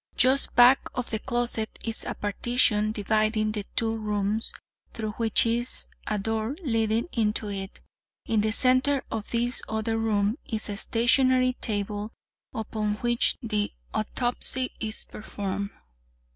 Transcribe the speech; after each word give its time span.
Just 0.17 0.55
back 0.55 0.89
of 0.95 1.11
the 1.11 1.19
closet 1.19 1.77
is 1.85 2.03
a 2.05 2.15
partition 2.15 2.91
dividing 2.91 3.51
the 3.51 3.65
two 3.75 3.95
rooms, 3.95 4.51
through 4.95 5.11
which 5.11 5.45
is 5.45 5.85
a 6.07 6.17
door 6.17 6.55
leading 6.63 7.05
into 7.11 7.51
it. 7.51 7.81
In 8.25 8.41
the 8.41 8.49
center 8.51 9.03
of 9.11 9.29
this 9.29 9.61
other 9.69 9.99
room 9.99 10.39
is 10.49 10.69
a 10.69 10.77
stationary 10.77 11.53
table, 11.53 12.11
upon 12.51 12.95
which 12.95 13.35
the 13.43 13.73
autopsy 13.93 14.71
is 14.79 15.03
performed. 15.03 15.69